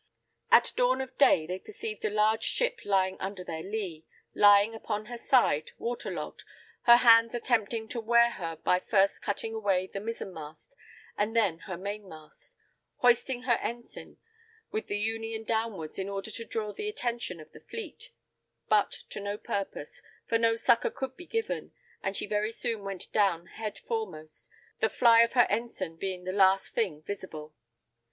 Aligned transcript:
At 0.49 0.73
dawn 0.75 0.99
of 0.99 1.15
day 1.19 1.45
they 1.45 1.59
perceived 1.59 2.03
a 2.03 2.09
large 2.09 2.41
ship 2.41 2.79
lying 2.85 3.17
under 3.19 3.43
their 3.43 3.61
lee, 3.61 4.03
lying 4.33 4.73
upon 4.73 5.05
her 5.05 5.17
side, 5.19 5.73
water 5.77 6.09
logged, 6.09 6.43
her 6.87 6.95
hands 6.95 7.35
attempting 7.35 7.87
to 7.89 8.01
wear 8.01 8.31
her 8.31 8.55
by 8.55 8.79
first 8.79 9.21
cutting 9.21 9.53
away 9.53 9.85
the 9.85 9.99
mizen 9.99 10.33
mast, 10.33 10.75
and 11.15 11.35
then 11.35 11.59
her 11.67 11.77
main 11.77 12.09
mast; 12.09 12.55
hoisting 13.01 13.43
her 13.43 13.59
ensign, 13.61 14.17
with 14.71 14.87
the 14.87 14.97
union 14.97 15.43
downwards 15.43 15.99
in 15.99 16.09
order 16.09 16.31
to 16.31 16.45
draw 16.45 16.73
the 16.73 16.89
attention 16.89 17.39
of 17.39 17.51
the 17.51 17.59
fleet; 17.59 18.09
but 18.69 19.03
to 19.11 19.19
no 19.19 19.37
purpose, 19.37 20.01
for 20.25 20.39
no 20.39 20.55
succour 20.55 20.89
could 20.89 21.15
be 21.15 21.27
given, 21.27 21.73
and 22.01 22.17
she 22.17 22.25
very 22.25 22.51
soon 22.51 22.83
went 22.83 23.11
down 23.11 23.45
head 23.45 23.77
fore 23.77 24.07
most, 24.07 24.49
the 24.79 24.89
fly 24.89 25.21
of 25.21 25.33
her 25.33 25.45
ensign 25.47 25.95
being 25.95 26.23
the 26.23 26.31
last 26.31 26.73
thing 26.73 27.03
visible. 27.03 27.53